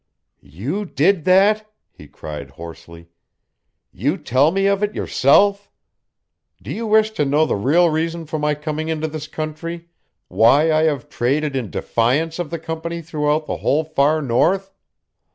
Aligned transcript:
"You 0.41 0.85
did 0.85 1.25
that," 1.25 1.71
he 1.91 2.07
cried, 2.07 2.49
hoarsely. 2.49 3.09
"You 3.91 4.17
tell 4.17 4.49
me 4.49 4.65
of 4.65 4.81
it 4.81 4.95
yourself? 4.95 5.69
Do 6.59 6.71
you 6.71 6.87
wish 6.87 7.11
to 7.11 7.23
know 7.23 7.45
the 7.45 7.55
real 7.55 7.87
reason 7.91 8.25
for 8.25 8.39
my 8.39 8.55
coming 8.55 8.87
into 8.89 9.07
this 9.07 9.27
country, 9.27 9.89
why 10.27 10.71
I 10.71 10.85
have 10.85 11.07
traded 11.09 11.55
in 11.55 11.69
defiance 11.69 12.39
of 12.39 12.49
the 12.49 12.57
Company 12.57 13.03
throughout 13.03 13.45
the 13.45 13.57
whole 13.57 13.83
Far 13.83 14.23
North? 14.23 14.73